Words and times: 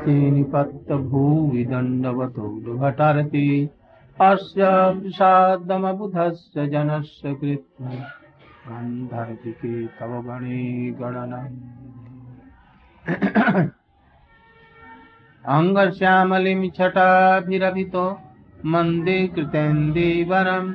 निपत्तभूविदण्डवतो 0.00 2.60
दुघटरति 2.60 3.70
अस्य 4.20 4.92
विषादमबुधस्य 4.92 6.66
जनस्य 6.66 7.34
कृत्वा 7.34 7.90
गन्धर्विके 8.68 9.86
तव 9.86 10.22
गणे 10.26 10.96
गणनम्। 11.00 11.56
अङ्गश्यामलिं 15.46 16.70
छटाभिरभितो 16.70 18.18
मन्दे 18.66 19.28
कृतेन्दीवरम् 19.28 20.74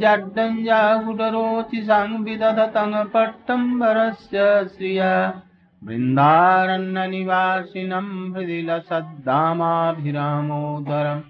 जड्डञ्जागुडरोचिसां 0.00 2.24
विदधतं 2.24 3.04
पट्टम्बरस्य 3.04 4.68
श्रिया। 4.76 5.42
बृन्दारण्यनिवासिनं 5.86 8.06
हृदि 8.34 8.58
लसद्दामाभिरामोदरम् 8.68 11.22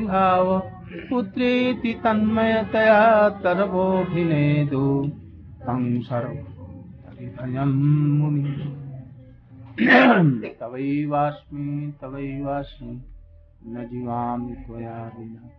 पुत्रेति 1.09 2.01
तन्मयतया 2.03 3.29
तरवोऽभिनेदो। 3.29 5.11
तं 5.61 6.01
सर्वं 6.01 8.19
मुनि 8.19 8.84
तवैवास्मि 9.79 11.93
तवैवास्मि, 12.01 13.01
न 13.67 13.87
जीवामि 13.91 14.53
त्वया 14.53 15.11
विना। 15.19 15.49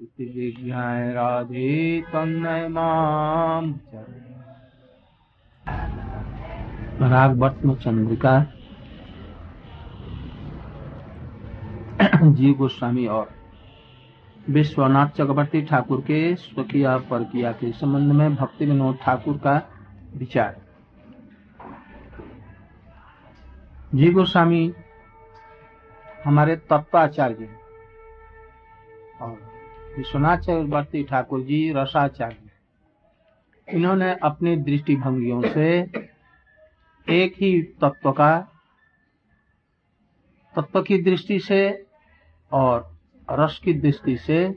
इति 0.00 0.24
विज्ञाय 0.24 1.12
राधे 1.12 2.00
तन्नय 2.00 2.68
माँ 2.68 3.80
राग 7.00 7.38
भट्ट 7.38 7.82
चंद्रिका। 7.82 8.52
जी 12.24 12.54
गोस्वामी 12.54 13.06
और 13.06 13.30
विश्वनाथ 14.50 15.06
चक्रवर्ती 15.06 15.62
ठाकुर 15.62 16.00
के 16.00 16.34
स्वकीय 16.34 16.88
परकिया 16.88 17.52
के 17.52 17.72
संबंध 17.72 18.12
में 18.12 18.34
भक्ति 18.34 18.66
विनोद 18.66 18.98
ठाकुर 19.02 19.36
का 19.36 19.62
विचार। 20.16 20.67
जी 23.94 24.10
गोस्वामी, 24.10 24.72
हमारे 26.24 26.56
तत्वाचार्य 26.56 27.48
और 29.20 29.30
विश्वनाथ 29.96 30.36
चक्रवर्ती 30.36 31.02
ठाकुर 31.04 31.40
जी, 31.40 31.72
रसाचार्य 31.72 32.50
इन्होंने 33.68 34.14
अपनी 34.22 34.56
दृष्टिभंगियों 34.56 35.42
से 35.42 35.80
एक 37.08 37.32
ही 37.40 37.62
तत्व 37.62 38.12
का, 38.12 38.40
तत्व 40.56 40.82
की 40.82 41.02
दृष्टि 41.02 41.40
से 41.40 41.86
और 42.52 42.96
रस 43.30 43.60
की 43.64 43.74
दृष्टि 43.74 44.16
से 44.16 44.48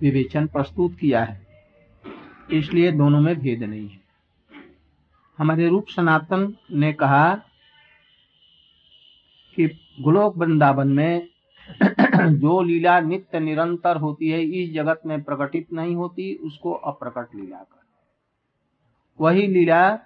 विवेचन 0.00 0.46
प्रस्तुत 0.46 0.96
किया 1.00 1.24
है। 1.24 1.46
इसलिए 2.50 2.92
दोनों 2.92 3.20
में 3.20 3.38
भेद 3.38 3.62
नहीं 3.62 3.88
है। 3.88 4.00
हमारे 5.38 5.68
रूप 5.68 5.86
सनातन 5.88 6.54
ने 6.72 6.92
कहा 6.92 7.42
कि 9.56 9.66
गोलोक 10.00 10.38
वृंदावन 10.38 10.88
में 10.88 11.28
जो 12.38 12.62
लीला 12.62 13.00
नित्य 13.00 13.40
निरंतर 13.40 13.96
होती 13.96 14.28
है, 14.28 14.42
इस 14.42 14.72
जगत 14.74 15.00
में 15.06 15.22
प्रकटित 15.22 15.72
नहीं 15.72 15.96
होती, 15.96 16.34
उसको 16.34 16.72
अप्रकट 16.72 17.34
लीला 17.34 17.56
कर 17.56 17.80
वही 19.20 19.46
लीला 19.46 19.98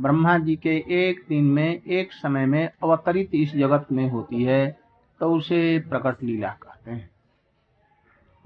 ब्रह्मा 0.00 0.38
जी 0.38 0.56
के 0.56 0.76
एक 0.88 1.24
दिन 1.28 1.44
में, 1.44 1.82
एक 1.82 2.12
समय 2.12 2.46
में 2.46 2.70
अवतरित 2.82 3.30
इस 3.34 3.54
जगत 3.54 3.86
में 3.92 4.10
होती 4.10 4.42
है 4.44 4.80
तो 5.20 5.36
उसे 5.36 5.78
प्रकट 5.78 6.22
लीला 6.22 6.48
कहते 6.48 6.90
हैं। 6.90 7.10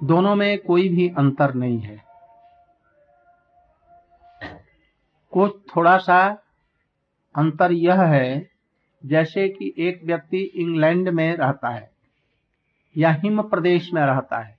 दोनों 0.05 0.35
में 0.35 0.59
कोई 0.59 0.89
भी 0.89 1.09
अंतर 1.09 1.55
नहीं 1.55 1.79
है। 1.79 2.05
कुछ 5.33 5.53
थोड़ा 5.77 5.99
सा 5.99 6.39
अंतर 7.37 7.73
यह 7.73 8.03
है 8.03 8.52
जैसे 9.05 9.49
कि 9.49 9.73
एक 9.79 10.01
व्यक्ति 10.05 10.39
इंग्लैंड 10.39 11.09
में 11.09 11.37
रहता 11.37 11.69
है 11.69 11.91
या 12.97 13.11
हिम 13.13 13.43
प्रदेश 13.43 13.93
में 13.93 14.03
रहता 14.03 14.39
है 14.39 14.59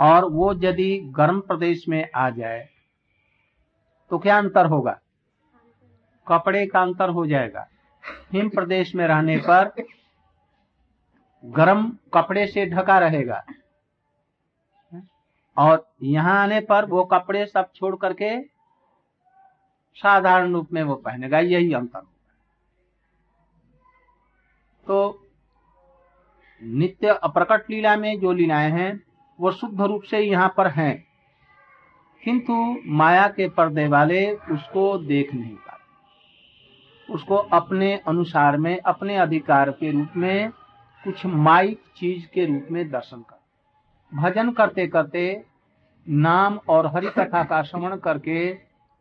और 0.00 0.24
वो 0.24 0.52
यदि 0.54 0.98
गर्म 1.16 1.40
प्रदेश 1.40 1.88
में 1.88 2.04
आ 2.16 2.28
जाए 2.30 2.68
तो 4.10 4.18
क्या 4.18 4.38
अंतर 4.38 4.66
होगा? 4.66 4.98
कपड़े 6.26 6.66
का 6.66 6.82
अंतर 6.82 7.08
हो 7.08 7.26
जाएगा। 7.26 7.66
हिम 8.32 8.48
प्रदेश 8.48 8.94
में 8.94 9.06
रहने 9.06 9.36
पर 9.48 9.72
गर्म 11.44 11.90
कपड़े 12.14 12.46
से 12.46 12.66
ढका 12.66 12.98
रहेगा। 12.98 13.42
और 15.56 15.86
यहाँ 16.02 16.42
आने 16.42 16.60
पर 16.60 16.84
वो 16.84 17.04
कपड़े 17.04 17.46
सब 17.46 17.72
छोड़ 17.74 17.94
करके 17.96 18.30
साधारण 19.96 20.52
रूप 20.52 20.72
में 20.72 20.82
वो 20.82 20.94
पहनेगा। 20.94 21.38
यही 21.38 21.72
अंतर 21.72 21.98
होगा। 21.98 22.17
तो 24.88 25.26
नित्य 26.62 27.08
अप्रकट 27.08 27.70
लीला 27.70 27.96
में 27.96 28.20
जो 28.20 28.32
लीलाएँ 28.32 28.70
हैं, 28.70 29.00
वो 29.40 29.50
शुद्ध 29.52 29.80
रूप 29.80 30.02
से 30.02 30.18
यहाँ 30.18 30.54
पर 30.56 30.66
हैं। 30.66 31.06
किंतु 32.24 32.76
माया 32.86 33.28
के 33.28 33.48
पर्दे 33.48 33.88
वाले 33.88 34.32
उसको 34.32 34.98
देख 34.98 35.34
नहीं 35.34 35.54
पाते। 35.54 35.78
उसको 37.12 37.36
अपने 37.36 37.96
अनुसार 38.08 38.56
में, 38.56 38.80
अपने 38.80 39.16
अधिकार 39.16 39.70
के 39.70 39.92
रूप 39.92 40.08
में, 40.16 40.50
कुछ 41.04 41.26
माइक 41.26 41.80
चीज़ 41.96 42.26
के 42.26 42.44
रूप 42.44 42.66
में 42.70 42.90
दर्शन 42.90 43.16
कर। 43.16 43.40
भजन 44.16 44.50
करते 44.50 44.86
करते 44.86 45.44
नाम 46.08 46.60
और 46.68 46.86
हरि 46.86 47.06
कथा 47.06 47.44
का 47.44 47.62
श्रवण 47.62 47.96
करके 47.96 48.54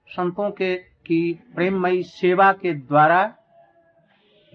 संतों 0.07 0.51
के 0.51 0.75
की 0.75 1.39
प्रेममयी 1.55 2.03
सेवा 2.03 2.53
के 2.53 2.73
द्वारा 2.73 3.35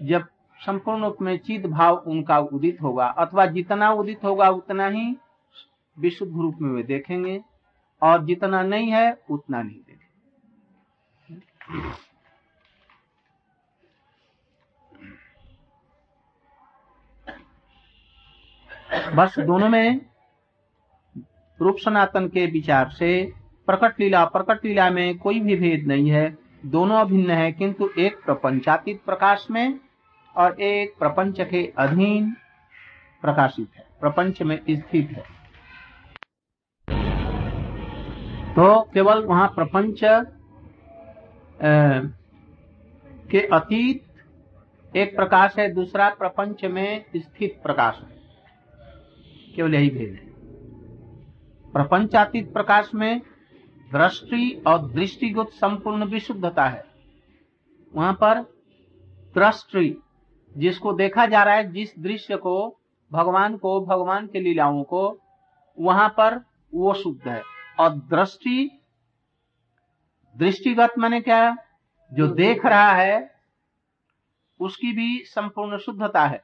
जब 0.01 0.25
संपूर्ण 0.63 1.03
रूप 1.03 1.17
में 1.21 1.37
चित 1.37 1.65
भाव 1.67 1.95
उनका 2.07 2.37
उदित 2.39 2.81
होगा, 2.81 3.05
अथवा 3.07 3.45
जितना 3.47 3.91
उदित 3.91 4.23
होगा 4.23 4.49
उतना 4.51 4.87
ही 4.87 5.15
विशुद्ध 5.97 6.31
रूप 6.33 6.61
में 6.61 6.69
वे 6.71 6.83
देखेंगे, 6.83 7.39
और 8.01 8.23
जितना 8.25 8.61
नहीं 8.63 8.91
है, 8.91 9.17
उतना 9.29 9.61
नहीं 9.61 9.75
देखेंगे। 9.77 10.01
बस 19.15 19.39
दोनों 19.39 19.69
में 19.69 20.01
रूप 21.59 21.77
सनातन 21.77 22.27
के 22.27 22.45
विचार 22.45 22.89
से 22.89 23.09
प्रकट 23.67 23.99
लीला 23.99 24.23
प्रकट 24.25 24.65
लीला 24.65 24.89
में 24.89 25.17
कोई 25.17 25.39
भी 25.39 25.55
भेद 25.55 25.87
नहीं 25.87 26.09
है, 26.09 26.37
दोनों 26.65 26.97
अभिन्न 26.97 27.31
है, 27.31 27.51
किंतु 27.51 27.89
एक 27.97 28.23
प्रपंचातीत 28.25 29.01
प्रकाश 29.05 29.47
में 29.51 29.79
और 30.35 30.61
एक 30.61 30.95
प्रपंच 30.99 31.41
के 31.41 31.73
अधीन 31.77 32.31
प्रकाशित 33.21 33.69
है। 33.77 33.85
प्रपंच 34.01 34.41
में 34.41 34.59
स्थित 34.69 35.09
है। 35.11 35.23
तो 38.55 38.81
केवल 38.93 39.23
वहाँ 39.23 39.47
प्रपंच 39.47 39.99
के 43.31 43.47
अतीत, 43.47 44.05
एक 44.95 45.15
प्रकाश 45.15 45.57
है, 45.59 45.73
दूसरा 45.73 46.09
प्रपंच 46.09 46.65
में 46.65 47.05
स्थित 47.17 47.59
प्रकाश 47.63 47.99
है। 48.01 48.17
केवल 49.55 49.75
यही 49.75 49.89
भेद 49.89 50.13
है। 50.13 50.33
प्रपंचातीत 51.71 52.53
प्रकाश 52.53 52.91
में 52.95 53.21
दृष्टि 53.91 54.63
और 54.67 54.91
दृष्टिगत 54.91 55.47
संपूर्ण 55.51 56.05
विशुद्धता 56.05 56.65
है। 56.65 56.85
वहाँ 57.93 58.13
पर 58.13 58.41
दृष्टि 59.35 60.01
जिसको 60.57 60.93
देखा 60.93 61.25
जा 61.25 61.43
रहा 61.43 61.55
है 61.55 61.71
जिस 61.73 61.99
दृश्य 61.99 62.37
को 62.37 62.77
भगवान 63.11 63.57
को 63.57 63.85
भगवान 63.85 64.27
के 64.27 64.39
लीलाओं 64.39 64.83
को 64.83 65.19
वहाँ 65.79 66.09
पर 66.09 66.45
वो 66.75 66.93
शुद्ध 66.93 67.27
है। 67.27 67.41
और 67.79 67.89
दृष्टि 67.89 68.79
दृष्टिगत 70.37 70.93
मैंने 70.97 71.21
क्या? 71.21 71.57
जो 72.13 72.27
देख 72.27 72.65
रहा 72.65 72.91
है 72.91 73.35
उसकी 74.59 74.93
भी 74.93 75.23
संपूर्ण 75.25 75.77
शुद्धता 75.77 76.25
है। 76.25 76.43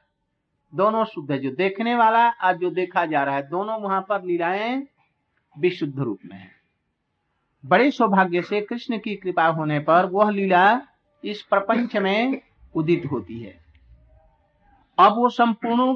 दोनों 0.74 1.04
शुद्ध 1.04 1.30
है 1.32 1.38
जो 1.38 1.50
देखने 1.50 1.94
वाला 1.94 2.28
और 2.30 2.56
जो 2.56 2.70
देखा 2.70 3.06
जा 3.06 3.22
रहा 3.22 3.34
है 3.34 3.48
दोनों 3.48 3.80
वहाँ 3.80 4.06
पर 4.08 4.22
लीलाएँ 4.22 4.86
विशुद्ध 5.58 5.98
रूप 5.98 6.18
में 6.24 6.36
है। 6.36 6.50
बड़े 7.66 7.90
सौभाग्य 7.90 8.42
से 8.42 8.60
कृष्ण 8.60 8.98
की 8.98 9.16
कृपा 9.16 9.46
होने 9.46 9.78
पर 9.78 10.06
वह 10.06 10.30
लीला 10.30 10.80
इस 11.24 11.42
प्रपंच 11.42 11.96
में 11.96 12.42
उदित 12.74 13.08
होती 13.10 13.40
है। 13.40 13.69
अब 15.00 15.16
वो 15.16 15.28
संपूर्ण 15.28 15.92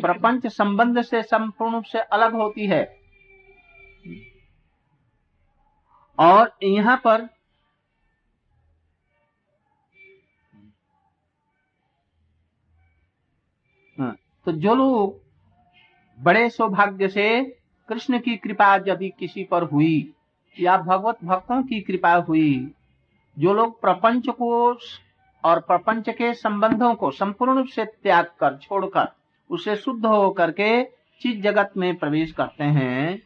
प्रपंच 0.00 0.46
संबंध 0.46 1.00
से 1.02 1.22
संपूर्ण 1.22 1.80
से 1.82 1.98
अलग 1.98 2.34
होती 2.34 2.66
है। 2.66 2.84
और 6.18 6.52
यहाँ 6.62 6.96
पर 6.96 7.28
हाँ, 13.98 14.16
तो 14.46 14.52
जो 14.52 14.74
लोग 14.74 15.20
बड़े 16.18 16.48
सौभाग्य 16.50 17.08
से 17.08 17.42
कृष्ण 17.88 18.18
की 18.18 18.36
कृपा 18.36 18.74
यदि 18.88 19.08
किसी 19.18 19.44
पर 19.44 19.62
हुई 19.62 20.14
या 20.56 20.76
भगवत 20.78 21.18
भक्तों 21.24 21.62
की 21.62 21.80
कृपा 21.80 22.14
हुई 22.28 22.74
जो 23.36 23.54
लोग 23.54 23.80
प्रपंच 23.80 24.28
को 24.28 24.74
और 25.44 25.60
प्रपंच 25.60 26.08
के 26.10 26.32
संबंधों 26.34 26.94
को 26.94 27.10
संपूर्ण 27.10 27.56
रूप 27.56 27.66
से 27.66 27.84
त्याग 27.84 28.24
कर, 28.40 28.56
छोड़कर, 28.56 29.08
उसे 29.50 29.76
शुद्ध 29.76 30.06
होकर 30.06 30.50
के 30.50 30.84
चित 31.20 31.42
जगत 31.42 31.72
में 31.76 31.94
प्रवेश 31.96 32.32
करते 32.32 32.64
हैं। 32.64 33.22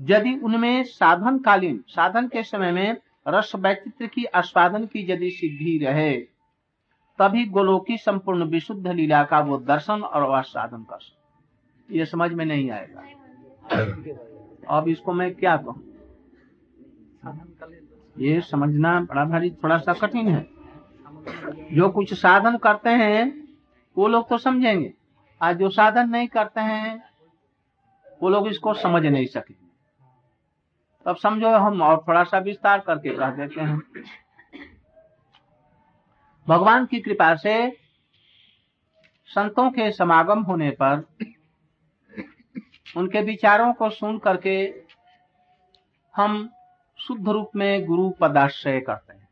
यदि 0.00 0.34
उनमें 0.38 0.82
साधन 0.84 1.38
कालीन 1.38 1.84
साधन 1.88 2.28
के 2.28 2.42
समय 2.42 2.72
में 2.72 2.96
रस 3.28 3.52
वैचित्र 3.56 4.06
की 4.06 4.24
आस्वादन 4.24 4.84
की 4.86 5.06
यदि 5.12 5.30
सिद्धि 5.30 5.78
रहे, 5.84 6.16
तभी 7.18 7.44
गोलोकी 7.46 7.96
संपूर्ण 7.96 8.44
विशुद्ध 8.44 8.86
लीला 8.86 9.22
का 9.24 9.40
वो 9.40 9.58
दर्शन 9.58 10.02
और 10.02 10.30
आस्वादन 10.30 10.82
कर 10.82 10.98
सकते 10.98 11.96
ये 11.98 12.04
समझ 12.04 12.32
में 12.32 12.44
नहीं 12.44 12.70
आएगा। 12.70 13.02
अब 14.68 14.88
इसको 14.88 15.12
मैं 15.12 15.34
क्या 15.34 15.56
कहूँ? 15.56 15.82
ये 18.18 18.40
समझना 18.40 19.00
बड़ा 19.00 19.24
भारी, 19.24 19.50
थोड़ा 19.50 19.78
सा 19.78 19.92
कठिन 19.92 20.28
है। 20.28 20.55
जो 21.72 21.88
कुछ 21.88 22.12
साधन 22.14 22.56
करते 22.56 22.90
हैं, 22.90 23.48
वो 23.96 24.08
लोग 24.08 24.28
तो 24.28 24.38
समझेंगे। 24.38 24.92
आज 25.40 25.58
जो 25.58 25.68
साधन 25.70 26.08
नहीं 26.08 26.28
करते 26.28 26.60
हैं, 26.60 27.02
वो 28.22 28.28
लोग 28.28 28.48
इसको 28.48 28.74
समझ 28.74 29.02
नहीं 29.06 29.26
सके 29.26 29.54
तब 31.06 31.16
समझो, 31.16 31.48
हम 31.48 31.82
और 31.82 32.04
थोड़ा 32.08 32.22
सा 32.24 32.38
विस्तार 32.38 32.80
करके 32.80 33.16
कह 33.16 33.30
देते 33.30 33.60
हैं। 33.60 33.80
भगवान 36.48 36.86
की 36.86 37.00
कृपा 37.00 37.34
से 37.34 37.56
संतों 39.28 39.70
के 39.70 39.90
समागम 39.92 40.42
होने 40.42 40.70
पर, 40.70 41.04
उनके 42.96 43.20
विचारों 43.22 43.72
को 43.72 43.90
सुन 43.90 44.18
करके 44.18 44.56
हम 46.14 46.48
शुद्ध 46.98 47.28
रूप 47.28 47.50
में 47.56 47.86
गुरु 47.86 48.10
पदाश्रय 48.10 48.80
करते 48.80 49.12
हैं। 49.12 49.25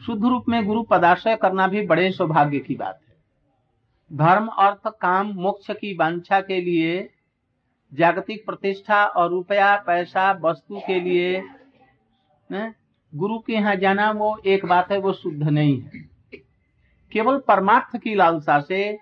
शुद्ध 0.00 0.24
रूप 0.24 0.44
में 0.48 0.64
गुरु 0.66 0.82
पदाश्रय 0.82 1.36
करना 1.36 1.66
भी 1.68 1.86
बड़े 1.86 2.10
सौभाग्य 2.12 2.58
की 2.58 2.74
बात 2.74 3.00
है। 3.08 3.14
धर्म 4.10 4.46
अर्थ 4.46 4.88
काम 5.00 5.32
मोक्ष 5.34 5.70
की 5.70 5.94
वांछा 5.96 6.40
के 6.40 6.60
लिए 6.60 7.08
जागतिक 7.92 8.44
प्रतिष्ठा 8.46 9.04
और 9.04 9.30
रुपया 9.30 9.74
पैसा 9.76 10.30
वस्तु 10.42 10.80
के 10.86 11.00
लिए 11.00 11.42
ने, 12.50 12.72
गुरु 13.12 13.38
के 13.38 13.52
यहाँ 13.52 13.74
जाना 13.76 14.10
वो 14.10 14.36
एक 14.46 14.66
बात 14.66 14.92
है 14.92 14.98
वो 14.98 15.12
शुद्ध 15.12 15.42
नहीं 15.42 15.80
है। 15.80 16.08
केवल 17.12 17.38
परमार्थ 17.38 17.96
की 17.96 18.14
लालसा 18.14 18.60
से 18.60 18.98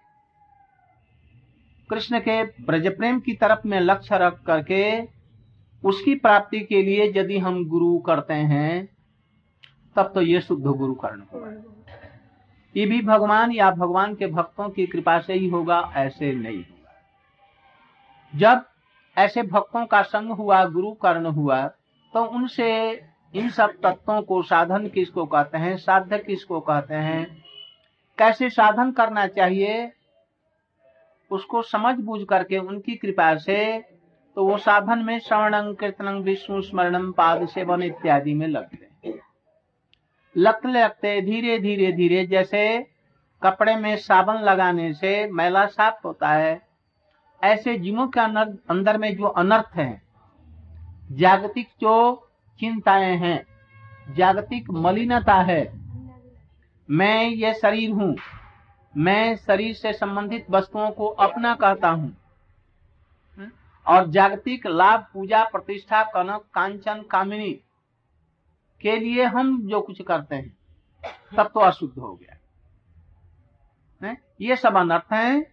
कृष्ण 1.90 2.18
के 2.20 2.42
ब्रज 2.64 2.86
प्रेम 2.96 3.20
की 3.20 3.32
तरफ़ 3.32 3.66
में 3.68 3.80
लक्ष्य 3.80 4.18
रख 4.18 4.42
करके 4.42 4.82
उसकी 5.82 6.14
प्राप्ति 6.14 6.60
के 6.60 6.82
लिए 6.82 7.12
यदि 7.16 7.38
हम 7.38 7.64
गुरु 7.68 7.98
करते 7.98 8.34
हैं 8.34 8.88
तब 9.96 10.10
तो 10.14 10.20
ये 10.22 10.40
शुद्ध 10.40 10.64
गुरु 10.64 10.94
कर्ण 10.94 11.20
होगा। 11.24 11.50
ये 12.74 12.86
भी 12.86 13.00
भगवान 13.02 13.52
या 13.52 13.70
भगवान 13.70 14.14
के 14.14 14.26
भक्तों 14.28 14.68
की 14.68 14.86
कृपा 14.86 15.18
से 15.18 15.34
ही 15.34 15.48
होगा, 15.48 15.80
ऐसे 15.96 16.32
नहीं 16.32 16.58
होगा। 16.58 16.78
जब 18.32 18.64
ऐसे 19.16 19.42
भक्तों 19.44 19.84
का 19.86 20.02
संग 20.04 20.30
हुआ, 20.32 20.64
गुरु 20.66 20.92
कर्ण 20.92 21.26
हुआ 21.26 21.66
तो 22.14 22.24
उनसे 22.24 22.68
इन 23.34 23.48
सब 23.50 23.72
तत्वों 23.82 24.20
को, 24.22 24.42
साधन 24.42 24.86
किसको 24.88 25.24
कहते 25.26 25.58
हैं, 25.58 25.76
साध्य 25.76 26.18
किसको 26.18 26.60
कहते 26.60 26.94
हैं, 26.96 27.26
कैसे 28.18 28.50
साधन 28.50 28.92
करना 28.92 29.26
चाहिए, 29.28 29.92
उसको 31.30 31.62
समझ 31.64 31.94
बूझ 31.96 32.22
करके 32.28 32.58
उनकी 32.58 32.94
कृपा 32.96 33.34
से 33.38 33.58
तो 34.36 34.44
वो 34.44 34.56
साधन 34.58 34.98
में 34.98 35.18
श्रवणं 35.18 35.72
कीर्तन, 35.74 36.08
विष्णु 36.18 36.60
स्मरणम 36.62 37.10
पाद 37.12 37.46
सेवन 37.48 37.82
इत्यादि 37.82 38.34
में 38.34 38.46
लगते 38.48 38.87
लगते 40.36 40.68
लगते 40.68 41.20
धीरे 41.20 41.58
धीरे 41.58 41.92
धीरे, 41.92 42.26
जैसे 42.26 42.86
कपड़े 43.42 43.76
में 43.76 43.96
साबन 43.96 44.34
लगाने 44.34 44.92
से 44.94 45.30
मैला 45.30 45.66
साफ़ 45.66 45.94
होता 46.04 46.28
है। 46.28 46.60
ऐसे 47.44 47.78
जीवों 47.78 48.06
के 48.08 48.20
अंदर 48.20 48.98
में 48.98 49.16
जो 49.16 49.24
अनर्थ 49.24 49.68
है, 49.74 50.02
जागतिक 51.12 51.68
जो 51.80 52.28
चिंताएँ 52.60 53.16
हैं, 53.16 53.44
जागतिक 54.14 54.70
मलिनता 54.70 55.34
है। 55.34 55.72
मैं 56.90 57.24
ये 57.24 57.54
शरीर 57.54 57.90
हूँ। 57.90 58.16
मैं 58.96 59.36
शरीर 59.36 59.74
से 59.74 59.92
संबंधित 59.92 60.46
वस्तुओं 60.50 60.90
को 60.90 61.06
अपना 61.06 61.54
कहता 61.54 61.88
हूँ। 61.88 62.16
और 63.86 64.08
जागतिक 64.08 64.66
लाभ 64.66 65.06
पूजा 65.12 65.44
प्रतिष्ठा 65.44 66.02
कनक, 66.04 66.44
कांचन, 66.54 67.02
कामिनी 67.10 67.60
के 68.80 68.96
लिए 68.96 69.24
हम 69.24 69.68
जो 69.68 69.80
कुछ 69.80 70.02
करते 70.02 70.36
हैं, 70.36 70.56
तब 71.36 71.50
तो 71.54 71.60
अशुद्ध 71.60 71.98
हो 71.98 72.14
गया। 72.14 72.34
है? 74.06 74.16
ये 74.40 74.56
सब 74.56 74.76
अनर्थ 74.76 75.12
हैं। 75.12 75.46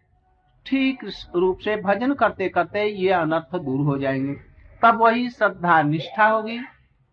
ठीक 0.66 1.11
रूप 1.35 1.59
से 1.59 1.76
भजन 1.76 2.14
करते 2.14 2.50
करते 2.50 2.85
ये 2.85 3.09
अनर्थ 3.09 3.56
दूर 3.56 3.85
हो 3.85 3.97
जाएँगे। 3.97 4.33
तब 4.81 4.97
वही 5.02 5.30
श्रद्धा 5.30 5.81
निष्ठा 5.81 6.28
होगी, 6.28 6.59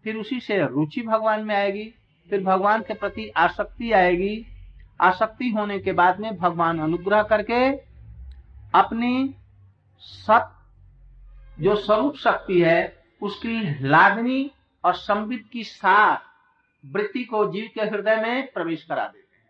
फिर 0.05 0.17
उसी 0.17 0.41
से 0.41 0.67
रुचि 0.67 1.03
भगवान 1.03 1.45
में 1.45 1.55
आएगी, 1.55 1.95
फिर 2.31 2.45
भगवान 2.45 2.83
के 2.83 2.95
प्रति 2.95 3.29
आसक्ति 3.29 3.93
आएगी। 3.93 4.47
आसक्ति 5.01 5.51
होने 5.51 5.79
के 5.79 5.93
बाद 5.93 6.21
में 6.21 6.37
भगवान 6.37 6.81
अनुग्रह 6.81 7.23
करके 7.23 7.77
अपनी 8.75 9.35
सत, 9.99 10.53
जो 11.61 11.77
स्वरूप 11.77 12.15
शक्ति 12.15 12.61
है, 12.61 13.05
उसकी 13.23 13.89
लादनी 13.89 14.51
और 14.85 14.95
संबित 14.95 15.49
की 15.53 15.65
सार 15.65 16.21
वृत्ति 16.85 17.25
को 17.25 17.45
जीव 17.53 17.71
के 17.75 17.83
हृदय 17.83 18.17
में 18.17 18.53
प्रवेश 18.53 18.85
करा 18.85 19.07
देते 19.07 19.37
हैं। 19.37 19.45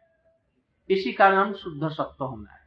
इसी 0.91 1.13
का 1.13 1.29
नाम 1.29 1.53
शुद्ध 1.53 1.89
सत्व 1.89 2.25
होना 2.25 2.53
है। 2.53 2.61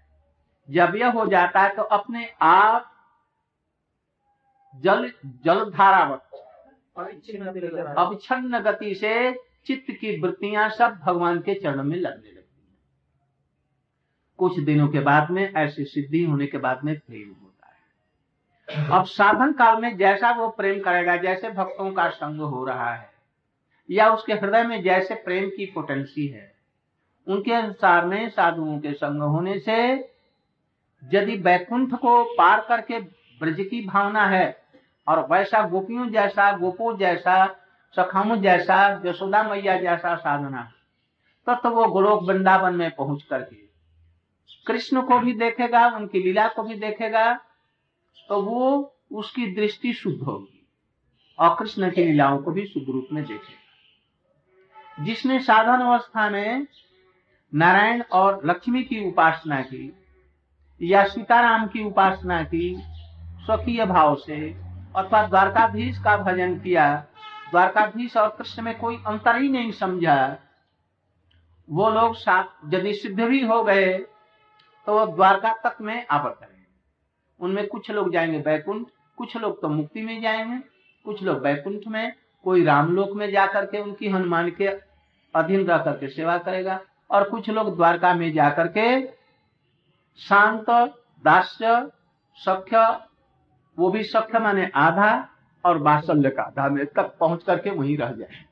जब 0.69 0.95
यह 0.95 1.11
हो 1.11 1.25
जाता 1.25 1.61
है 1.61 1.75
तो 1.75 1.81
अपने 1.81 2.25
आप 2.41 2.91
जल 4.73 5.11
जल 5.43 5.69
धारावत 5.71 6.29
अविच्छिन्न 7.97 8.59
गति 8.59 8.93
से 8.95 9.33
चित्त 9.65 9.91
की 9.91 10.19
वृत्तियाँ 10.21 10.69
सब 10.69 10.95
भगवान 10.95 11.39
के 11.39 11.53
चरण 11.53 11.83
में 11.83 11.97
लगने 11.97 12.31
लगती 12.31 12.61
हैं। 12.61 12.77
कुछ 14.39 14.59
दिनों 14.59 14.87
के 14.87 14.99
बाद 14.99 15.31
में 15.31 15.53
ऐसी 15.53 15.85
सिद्धि 15.85 16.23
होने 16.23 16.47
के 16.47 16.57
बाद 16.57 16.83
में 16.83 16.95
प्रेम 16.99 17.29
होता 17.29 17.45
है। 17.45 17.54
अब 18.69 19.05
साधन 19.05 19.51
काल 19.53 19.81
में 19.81 19.95
जैसा 19.97 20.31
वो 20.31 20.47
प्रेम 20.49 20.79
करेगा, 20.79 21.15
जैसे 21.17 21.49
भक्तों 21.49 21.91
का 21.91 22.09
संग 22.09 22.41
हो 22.41 22.63
रहा 22.65 22.93
है, 22.93 23.09
या 23.89 24.09
उसके 24.09 24.33
हृदय 24.33 24.63
में 24.63 24.81
जैसे 24.83 25.15
प्रेम 25.15 25.49
की 25.49 25.65
पोटेंसी 25.65 26.27
है, 26.27 26.51
उनके 27.27 27.53
अनुसार 27.53 28.05
में 28.05 28.29
साधुओं 28.29 28.79
के 28.79 28.93
संग 28.93 29.21
होने 29.21 29.59
से 29.59 29.77
यदि 31.03 31.37
बैकुंठ 31.37 31.93
को 31.93 32.23
पार 32.37 32.65
करके 32.69 32.99
ब्रज 33.41 33.65
की 33.69 33.85
भावना 33.85 34.25
है, 34.25 34.65
और 35.07 35.27
वैसा 35.31 35.61
गोपियों 35.67 36.09
जैसा, 36.09 36.51
गोपो 36.57 36.95
जैसा, 36.97 37.45
सखामु 37.97 38.35
जैसा, 38.35 39.01
यशोदा 39.05 39.43
मैया 39.43 39.79
जैसा 39.81 40.15
साधना, 40.15 40.71
तब 41.47 41.59
तो 41.63 41.69
वो 41.69 41.85
गोलोक 41.85 42.23
वृंदावन 42.23 42.75
में 42.75 42.89
पहुँच 42.91 43.23
करके 43.23 43.63
कृष्ण 44.67 45.01
को 45.01 45.19
भी 45.19 45.33
देखेगा, 45.33 45.87
उनकी 45.87 46.23
लीला 46.23 46.47
को 46.47 46.63
भी 46.63 46.75
देखेगा 46.75 47.33
तो 48.29 48.41
वो 48.41 48.91
उसकी 49.11 49.47
दृष्टि 49.47 49.93
शुद्ध 49.93 50.21
होगी। 50.21 50.67
और 51.39 51.55
कृष्ण 51.59 51.91
की 51.91 52.03
लीलाओं 52.03 52.37
को 52.37 52.51
भी 52.51 52.65
शुद्ध 52.65 52.89
रूप 52.89 53.07
में 53.13 53.23
देखेगा। 53.23 55.03
जिसने 55.03 55.39
साधन 55.39 55.83
अवस्था 55.83 56.29
में 56.29 56.67
नारायण 57.53 58.03
और 58.11 58.41
लक्ष्मी 58.45 58.83
की 58.83 59.07
उपासना 59.07 59.61
की 59.61 59.93
या 60.81 61.05
सीताराम 61.05 61.67
की 61.67 61.83
उपासना 61.83 62.43
की, 62.43 62.75
स्वकीय 63.45 63.85
भाव 63.85 64.15
से 64.15 64.53
अथवा 64.95 65.27
द्वारकाधीश 65.27 65.97
का 65.97 66.17
भजन 66.17 66.59
किया, 66.59 67.05
द्वारकाधीश 67.51 68.17
और 68.17 68.29
कृष्ण 68.29 68.63
में 68.63 68.77
कोई 68.79 68.95
अंतर 69.07 69.41
ही 69.41 69.49
नहीं 69.49 69.71
समझा, 69.71 70.37
वो 71.69 71.89
लोग 71.89 72.15
यदि 72.73 72.93
सिद्ध 72.93 73.21
भी 73.21 73.45
हो 73.45 73.63
गए 73.63 73.97
तो 74.87 74.99
वो 74.99 75.05
द्वारका 75.05 75.53
तक 75.65 75.77
में 75.81 76.05
आवर 76.07 76.29
करेंगे। 76.29 76.64
उनमें 77.39 77.67
कुछ 77.67 77.91
लोग 77.91 78.11
जाएँगे 78.13 78.39
बैकुंठ, 78.39 78.87
कुछ 79.17 79.37
लोग 79.37 79.61
तो 79.61 79.69
मुक्ति 79.69 80.01
में 80.01 80.21
जाएँगे, 80.21 80.57
कुछ 81.05 81.23
लोग 81.23 81.41
बैकुंठ 81.41 81.87
में, 81.87 82.13
कोई 82.43 82.63
रामलोक 82.63 83.15
में 83.15 83.31
जाकर 83.31 83.65
के 83.65 83.81
उनकी 83.81 84.09
हनुमान 84.09 84.49
के 84.49 84.67
अधीन 85.35 85.65
रह 85.65 85.77
करके 85.77 86.07
सेवा 86.07 86.37
करेगा, 86.37 86.79
और 87.11 87.29
कुछ 87.29 87.49
लोग 87.49 87.75
द्वारका 87.75 88.13
में 88.13 88.33
जाकर 88.33 88.67
के 88.67 89.07
शांत, 90.19 90.69
दास्य, 91.23 91.91
सख्य, 92.35 92.99
वो 93.79 93.89
भी 93.89 94.03
सख्य 94.03 94.39
माने 94.39 94.71
आधा 94.75 95.29
और 95.65 95.77
बात्सल्य 95.77 96.29
का 96.29 96.43
आधा 96.43 96.69
में 96.69 96.85
तक 96.85 97.15
पहुँच 97.19 97.43
करके 97.43 97.69
वहीं 97.69 97.97
रह 97.97 98.11
जाए। 98.11 98.45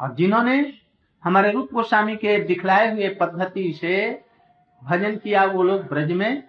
और 0.00 0.14
जिन्होंने 0.14 0.78
हमारे 1.24 1.50
रूप 1.50 1.68
गोस्वामी 1.72 2.16
के 2.16 2.38
दिखलाए 2.38 2.92
हुए 2.92 3.08
पद्धति 3.08 3.72
से 3.72 4.22
भजन 4.84 5.16
किया 5.16 5.44
वो 5.44 5.62
लोग 5.62 5.82
ब्रज 5.82 6.12
में 6.12 6.42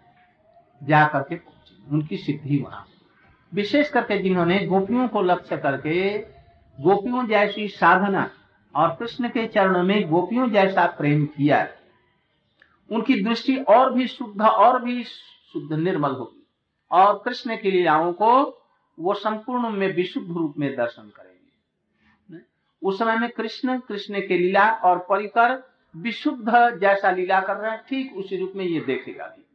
जा 0.83 1.07
करके 1.07 1.35
पहुँचे। 1.35 1.91
उनकी 1.91 2.17
सिद्धि 2.17 2.57
वहाँ। 2.57 2.85
विशेष 3.53 3.89
करके 3.89 4.17
जिन्होंने 4.17 4.65
गोपियों 4.65 5.07
को 5.07 5.21
लक्ष्य 5.21 5.57
करके, 5.57 6.17
गोपियों 6.79 7.27
जैसी 7.27 7.67
साधना 7.67 8.29
और 8.75 8.95
कृष्ण 8.95 9.29
के 9.29 9.47
चरणों 9.47 9.83
में 9.83 10.09
गोपियों 10.09 10.49
जैसा 10.49 10.85
प्रेम 10.85 11.25
किया 11.25 11.67
उनकी 12.91 13.23
दृष्टि 13.23 13.55
और 13.57 13.93
भी 13.93 14.07
शुद्ध 14.07 14.41
और 14.41 14.81
भी 14.83 15.03
शुद्ध 15.03 15.73
निर्मल 15.73 16.11
होगी 16.11 16.47
और 16.91 17.21
कृष्ण 17.25 17.57
की 17.57 17.71
लीलाओं 17.71 18.13
को 18.13 18.63
वो 18.99 19.13
संपूर्ण 19.13 19.69
में 19.69 19.95
विशुद्ध 19.95 20.27
रूप 20.27 20.53
में 20.57 20.75
दर्शन 20.75 21.11
करेंगे। 21.15 22.39
उस 22.83 22.99
समय 22.99 23.17
में 23.17 23.29
कृष्ण 23.29 23.79
कृष्ण 23.79 24.19
के 24.19 24.37
लीला 24.37 24.69
और 24.71 24.97
परिकर 25.09 25.71
विशुद्ध 25.95 26.77
जैसा 26.81 27.11
लीला 27.11 27.39
कर 27.41 27.55
रहे 27.55 27.71
हैं, 27.71 27.81
ठीक 27.89 28.13
उसी 28.17 28.37
रूप 28.37 28.53
में 28.55 28.65
ये 28.65 28.79
देखेगा 28.79 29.25
भी। 29.25 29.46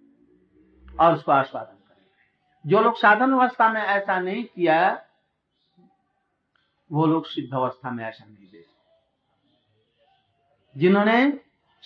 और 1.01 1.15
उसको 1.15 1.33
आस्वादन 1.33 1.75
करेगा 1.75 2.71
जो 2.71 2.81
लोग 2.81 2.97
साधन 2.97 3.33
अवस्था 3.33 3.73
में 3.73 3.81
ऐसा 3.81 4.21
नहीं 4.21 4.45
किया 4.45 5.07
वो 6.93 7.07
लोग 7.07 7.27
सिद्ध 7.27 7.55
अवस्था 7.55 7.91
में 7.91 8.05
ऐसा 8.05 8.25
नहीं 8.25 8.51
देख 8.53 8.67
जिन्होंने 10.77 11.39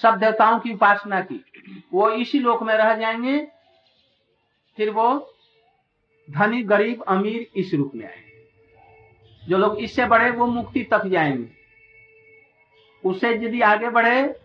सब 0.02 0.16
देवताओं 0.16 0.60
की 0.60 0.72
उपासना 0.72 1.20
की 1.20 1.44
वो 1.92 2.10
इसी 2.10 2.38
लोक 2.38 2.62
में 2.62 2.74
रह 2.74 2.94
जाएँगे 2.94 3.48
फिर 4.76 4.90
वो 4.90 5.34
धनी 6.30 6.62
गरीब 6.62 7.02
अमीर 7.02 7.50
इस 7.56 7.74
रूप 7.74 7.92
में 7.94 8.06
आएँगे। 8.06 8.48
जो 9.48 9.58
लोग 9.58 9.78
इससे 9.78 10.06
बढ़े 10.06 10.30
वो 10.30 10.46
मुक्ति 10.46 10.82
तक 10.84 11.06
जाएँगे। 11.06 11.48
उससे 13.04 13.30
यदि 13.34 13.60
आगे 13.60 13.90
बढ़े 13.90 14.40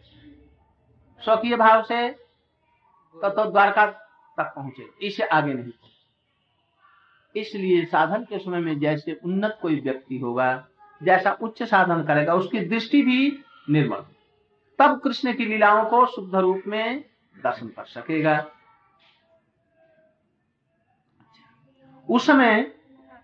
स्वकीय 1.23 1.55
भाव 1.55 1.83
से 1.83 2.09
तो, 2.09 3.29
तो 3.29 3.51
द्वारका 3.51 4.00
तक 4.37 4.53
पहुँचे। 4.55 4.89
इससे 5.07 5.23
आगे 5.23 5.53
नहीं 5.53 5.71
पहुँचे। 5.71 7.39
इसलिए 7.39 7.85
साधन 7.85 8.23
के 8.23 8.39
समय 8.39 8.59
में 8.59 8.79
जैसे 8.79 9.19
उन्नत 9.25 9.57
कोई 9.61 9.79
व्यक्ति 9.79 10.17
होगा, 10.17 10.67
जैसा 11.01 11.31
उच्च 11.41 11.63
साधन 11.63 12.03
करेगा, 12.03 12.33
उसकी 12.33 12.59
दृष्टि 12.59 13.01
भी 13.01 13.43
निर्मल 13.69 14.05
तब 14.79 14.99
कृष्ण 14.99 15.33
की 15.33 15.45
लीलाओं 15.45 15.83
को 15.85 16.05
शुद्ध 16.05 16.35
रूप 16.35 16.63
में 16.67 17.03
दर्शन 17.37 17.67
कर 17.67 17.85
सकेगा। 17.85 18.45
उस 22.09 22.25
समय 22.27 22.71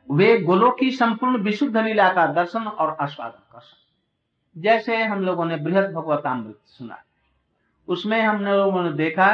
वे 0.09 0.37
गोलों 0.39 0.71
की 0.71 0.91
संपूर्ण 0.91 1.37
विशुद्ध 1.37 1.77
लीला 1.77 2.11
का 2.13 2.25
दर्शन 2.27 2.67
और 2.67 2.95
आस्वादन 3.01 3.39
कर 3.51 3.59
सकते 3.59 4.61
जैसे 4.61 5.03
हम 5.03 5.21
लोगों 5.21 5.45
ने 5.45 5.55
बृहद 5.55 5.91
भगवतामृत 5.91 6.59
सुना 6.67 7.03
उसमें 7.87 8.21
हम 8.21 8.45
लोगों 8.45 8.83
ने 8.83 8.91
देखा 8.93 9.27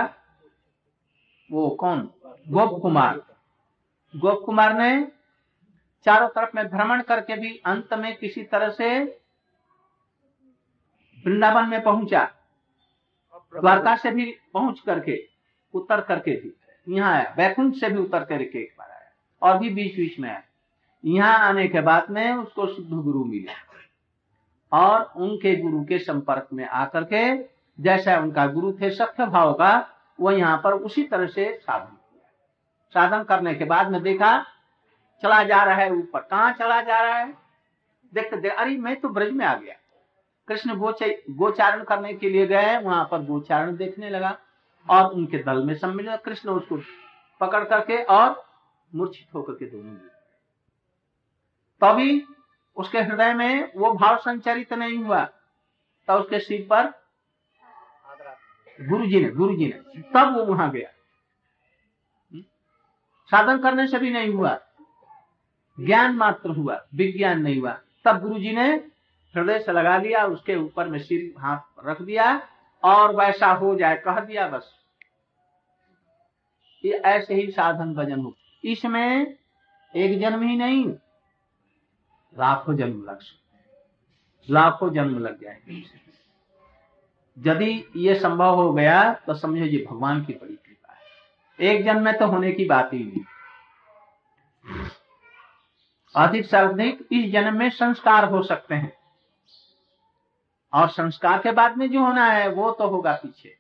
वो 1.54 1.70
कौन? 1.70 2.10
गोप 2.50 2.82
कुमार। 2.82 3.18
गोप 4.16 4.44
कुमार 4.46 4.74
ने 4.74 5.08
चारों 6.06 6.28
तरफ़ 6.28 6.50
में 6.56 6.68
भ्रमण 6.68 7.02
करके 7.02 7.38
भी 7.38 7.62
अंत 7.66 7.94
में 7.94 8.18
किसी 8.18 8.44
तरह 8.44 8.70
से 8.70 9.04
वृंदावन 11.26 11.70
में 11.70 11.84
पहुँचा। 11.84 12.32
द्वारका 13.36 13.96
से 13.96 14.12
भी 14.12 14.36
पहुँच 14.54 14.80
करके 14.80 15.28
उतर 15.74 16.02
करके 16.02 16.32
भी। 16.32 16.56
यहाँ 16.96 17.14
आया। 17.14 17.34
बैकुंठ 17.38 17.74
से 17.76 17.90
भी 17.90 17.98
उतर 17.98 18.24
करके 18.24 18.60
एक 18.60 18.76
बार 18.80 18.92
आया। 18.92 19.12
और 19.42 19.60
भी 19.60 19.70
बीच 19.70 19.96
बीच 19.96 20.20
में 20.20 20.30
आया। 20.30 20.44
यहाँ 21.06 21.38
आने 21.38 21.68
के 21.68 21.82
बाद 21.82 22.10
में 22.10 22.34
उसको 22.34 22.68
शुद्ध 22.68 22.90
गुरु 22.90 23.24
मिला। 23.24 23.54
और 24.78 25.14
उनके 25.16 25.56
गुरु 25.56 25.86
के 25.86 26.00
संपर्क 26.00 26.48
में 26.54 26.66
आकर 26.66 27.04
के, 27.04 27.44
जैसा 27.84 28.18
उनका 28.18 28.48
गुरु 28.48 28.74
थे, 28.74 28.90
सख्य 28.90 29.26
भाव 29.26 29.54
का 29.54 29.93
वो 30.20 30.32
यहाँ 30.32 30.60
पर 30.64 30.74
उसी 30.74 31.04
तरह 31.04 31.28
से 31.28 31.52
साधन 31.56 31.86
किया। 31.86 32.30
साधन 32.96 33.24
करने 33.24 33.54
के 33.56 33.66
बाद 33.66 33.92
में 33.92 34.02
देखा, 34.04 34.38
चला 35.24 35.44
जा 35.44 35.64
रहा 35.64 35.76
है 35.76 35.92
ऊपर। 35.92 36.20
कहाँ 36.22 36.52
चला 36.54 36.82
जा 36.82 37.00
रहा 37.02 37.18
है? 37.18 37.34
देखते 38.14 38.38
देख, 38.38 38.52
अरे 38.52 38.78
मैं 38.78 39.00
तो 39.02 39.10
ब्रज 39.10 39.32
में 39.32 39.46
आ 39.46 39.54
गया। 39.56 39.76
कृष्ण 40.48 40.76
गोचारण 40.76 41.84
करने 41.84 42.14
के 42.14 42.30
लिए 42.30 42.46
गए, 42.48 42.78
वहाँ 42.78 43.08
पर 43.12 43.22
गोचारण 43.26 43.76
देखने 43.78 44.10
लगा 44.10 44.38
और 44.88 45.14
उनके 45.14 45.38
दल 45.44 45.64
में 45.66 45.74
सम्मिलित 45.76 46.22
कृष्ण 46.26 46.50
उसको 46.50 46.78
पकड़ 47.42 47.64
करके 47.64 48.02
और 48.06 48.44
मूर्छित 48.92 49.34
होकर 49.36 49.54
के 49.54 49.66
दोनों 49.66 49.94
गिर 49.94 50.12
तभी 51.82 52.26
उसके 52.78 53.00
हृदय 53.00 53.34
में 53.34 53.72
वो 53.76 53.92
भाव 53.94 54.18
संचरित 54.18 54.74
नहीं 54.74 54.98
हुआ। 54.98 55.24
तब 56.08 56.20
उसके 56.20 56.40
सिर 56.40 56.66
पर 56.70 56.92
गुरु 58.82 59.06
जी 59.06 59.24
ने 59.24 59.30
गुरु 59.32 59.56
जी 59.56 59.66
ने, 59.66 60.02
तब 60.02 60.34
वो 60.36 60.46
वहाँ 60.46 60.72
गया। 60.72 60.90
साधन 63.32 63.58
करने 63.58 63.88
से 63.88 64.00
भी 64.00 64.10
नहीं 64.10 64.34
हुआ। 64.34 64.60
ज्ञान 65.80 66.16
मात्र 66.16 66.50
हुआ, 66.50 66.86
विज्ञान 66.96 67.42
नहीं 67.42 67.62
हुआ। 67.62 67.82
तब 68.06 68.22
गुरु 68.22 68.40
जी 68.40 68.52
ने 68.52 68.74
हृदय 69.36 69.60
से 69.60 69.72
लगा 69.72 69.98
लिया, 69.98 70.26
उसके 70.26 70.56
ऊपर 70.56 70.88
में 70.88 71.00
सिर, 71.00 71.42
हाथ 71.42 71.86
रख 71.86 72.02
दिया 72.02 72.48
और 72.84 73.16
वैसा 73.16 73.48
हो 73.48 73.76
जाए, 73.76 73.96
कह 73.96 74.20
दिया 74.20 74.48
बस। 74.48 74.74
ये 76.86 76.92
ऐसे 76.92 77.34
ही 77.36 77.52
साधन 77.52 77.94
भजन 77.94 78.20
हो। 78.20 78.36
इसमें 78.66 79.38
एक 79.96 80.20
जन्म 80.20 80.42
ही 80.42 80.56
नहीं, 80.56 80.88
लाखों 82.40 82.76
जन्म 82.76 83.04
लग 83.04 83.20
सकते 83.20 83.44
लाखों 84.54 84.94
जन्म 84.94 85.20
लग 85.20 85.42
जाएँगे। 85.42 86.13
यदि 87.38 87.92
ये 87.96 88.20
संभव 88.20 88.56
हो 88.56 88.74
गया 88.74 89.14
तो 89.14 89.34
समझो 89.34 89.66
ये 89.66 89.88
भगवान 89.92 90.26
की 90.26 90.34
बड़ी 90.34 90.56
कृपा 90.56 90.94
है। 90.94 91.02
एक 91.70 91.86
जन्म 91.86 92.04
में 92.04 92.18
तो 92.18 92.28
होने 92.28 92.52
की 92.52 92.66
बात 92.66 92.94
ही 92.94 93.04
नहीं। 93.04 93.22
अधिक 96.16 96.46
से 96.46 96.58
अधिक 96.58 97.08
इस 97.12 97.32
जन्म 97.32 97.60
में 97.60 97.70
संस्कार 97.70 98.26
हो 98.26 98.44
सकते 98.44 98.76
हैं। 98.76 98.98
और 100.74 100.90
संस्कार 100.90 101.42
के 101.42 101.52
बाद 101.52 101.78
में 101.78 101.92
जो 101.92 102.00
होना 102.00 102.26
है, 102.26 102.50
वो 102.50 102.72
तो 102.72 102.88
होगा 102.88 103.14
पीछे। 103.14 103.58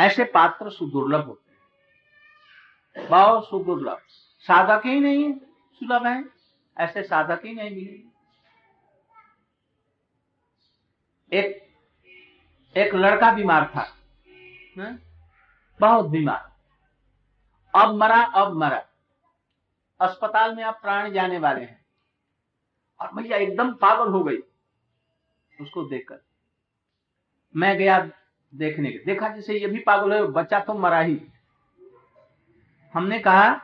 ऐसे 0.00 0.24
पात्र 0.24 0.70
सुदुर्लभ 0.70 1.26
होते 1.26 1.50
हैं। 1.50 1.58
बहुत 3.08 3.48
सुदुर्लभ। 3.48 3.98
साधक 4.40 4.86
ही 4.86 5.00
नहीं 5.00 5.32
सुलभ 5.72 6.06
है। 6.06 6.24
ऐसे 6.78 7.02
साधक 7.02 7.40
ही 7.44 7.54
नहीं 7.54 7.70
मिले। 7.70 8.07
एक 11.32 11.68
एक 12.76 12.94
लड़का 12.94 13.32
बीमार 13.32 13.72
था। 13.76 13.96
है? 14.78 14.98
बहुत 15.80 16.06
बीमार। 16.06 16.52
अब 17.74 17.94
मरा 17.94 18.22
अब 18.22 18.52
मरा। 18.52 18.86
अस्पताल 20.00 20.56
में 20.56 20.64
अब 20.64 20.74
प्राण 20.74 21.12
जाने 21.12 21.38
वाले 21.38 21.60
हैं। 21.60 21.86
और 23.00 23.12
भैया 23.14 23.36
एकदम 23.36 23.72
पागल 23.72 24.12
हो 24.12 24.24
गई। 24.24 24.36
उसको 25.60 25.82
देखकर। 25.82 26.18
मैं 27.56 27.78
गया 27.78 28.10
देखने 28.54 28.92
के। 28.92 28.98
देखा 28.98 29.28
जैसे 29.28 29.58
ये 29.58 29.66
भी 29.66 29.78
पागल 29.78 30.12
है 30.12 30.22
बच्चा 30.22 30.60
तो 30.60 30.74
मरा 30.74 31.00
ही। 31.00 31.26
हमने 32.94 33.18
कहा 33.18 33.60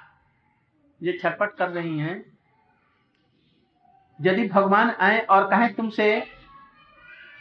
ये 1.03 1.19
छटपट 1.19 1.55
कर 1.55 1.69
रही 1.69 1.99
हैं। 1.99 2.39
यदि 4.21 4.49
भगवान 4.49 4.91
आए 4.91 5.21
और 5.21 5.51
कहें 5.51 5.75
तुमसे 5.75 6.34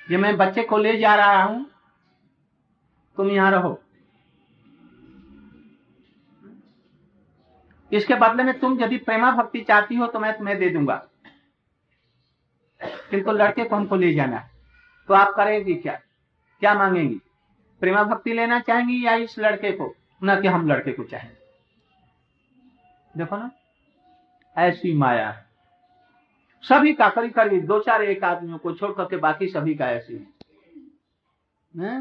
कि 0.08 0.18
मैं 0.18 0.38
बच्चे 0.38 0.64
को 0.64 0.78
ले 0.78 0.98
जा 0.98 1.16
रहा 1.16 1.44
हूँ। 1.44 1.66
तुम 3.18 3.30
यहाँ 3.30 3.52
रहो। 3.52 3.80
इसके 7.92 8.16
बदले 8.16 8.44
में 8.44 8.60
तुम 8.60 8.80
यदि 8.84 8.98
प्रेमा 8.98 9.32
भक्ति 9.32 9.62
चाहती 9.62 9.96
हो 9.96 10.08
तो 10.08 10.20
मैं 10.20 10.38
तुम्हें 10.38 10.58
दे 10.60 10.70
दूँगा। 10.70 10.96
किंतु 12.82 13.32
लड़के 13.32 13.64
को 13.64 13.76
हमको 13.76 13.96
ले 13.96 14.14
जाना 14.14 14.38
है। 14.38 14.52
तो 15.08 15.14
आप 15.14 15.34
करेंगी 15.36 15.76
क्या? 15.76 15.94
क्या 16.60 16.74
मांगेंगी? 16.74 17.22
प्रेमा 17.82 18.04
भक्ति 18.04 18.34
लेना 18.34 18.60
चाहेंगी 18.60 19.06
या 19.06 19.14
इस 19.14 19.40
लड़के 19.40 19.72
को? 19.72 19.96
न 20.24 20.42
कि 20.42 20.48
हम 20.48 20.68
लड़के 20.68 20.92
को 20.92 21.04
चाहेंगे 21.04 21.44
देखो 23.18 23.38
ना, 23.38 23.52
ऐसी 24.58 24.94
माया 24.94 25.30
है। 25.30 25.43
सभी 26.64 26.94
का 26.94 27.10
करीब 27.10 27.32
करीब 27.32 27.66
दो 27.66 27.80
चार 27.80 28.04
एक 28.04 28.24
आदमियों 28.24 28.58
को 28.58 28.74
छोड़ 28.74 28.92
करके 28.92 29.18
बाकी 29.18 29.48
सभी 29.48 29.76
का 29.76 29.90
ऐसी 29.92 30.14
है। 30.14 31.98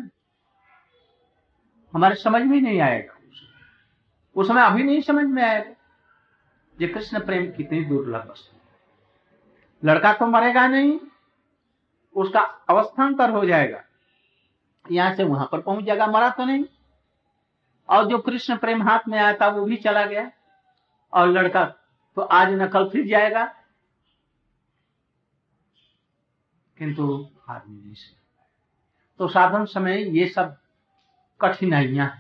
हमारे 1.95 2.15
समझ 2.15 2.43
में 2.43 2.61
नहीं 2.61 2.81
आएगा। 2.81 3.15
उस 4.37 4.49
समय 4.49 4.63
अभी 4.63 4.83
नहीं 4.83 5.01
समझ 5.01 5.25
में 5.27 5.43
आएगा। 5.43 5.75
ये 6.81 6.89
कृष्ण 6.89 7.21
प्रेम 7.21 7.51
कितनी 7.51 7.85
दुर्लभ 7.85 8.31
वस्तु 8.31 8.57
लड़का 9.83 10.13
तो 10.13 10.27
मरेगा 10.27 10.67
नहीं, 10.67 10.99
उसका 12.17 12.41
अवस्थान्तर 12.41 13.31
हो 13.31 13.45
जाएगा। 13.45 13.83
यहाँ 14.85 15.15
से 15.15 15.25
वहाँ 15.25 15.49
पर 15.53 15.61
पहुँच 15.61 15.85
जाएगा, 15.85 16.07
मरा 16.07 16.29
तो 16.31 16.45
नहीं। 16.45 16.65
और 17.89 18.07
जो 18.07 18.19
कृष्ण 18.19 18.57
प्रेम 18.57 18.83
हाथ 18.83 19.09
में 19.09 19.19
आया 19.19 19.33
था, 19.33 19.49
वो 19.49 19.65
भी 19.65 19.77
चला 19.77 20.05
गया। 20.07 20.31
और 21.13 21.29
लड़का 21.29 21.65
तो 22.17 22.23
आज 22.23 22.53
न 22.53 22.67
कल 22.69 22.89
फिर 22.89 23.07
जाएगा। 23.07 23.45
किंतु 26.83 27.05
आदमी 27.49 27.77
नहीं 27.77 27.95
से 27.95 28.15
तो 29.19 29.29
साधन 29.29 29.65
समय 29.65 30.03
ये 30.19 30.27
सब 30.29 30.57
कठिनाइयाँ 31.41 32.11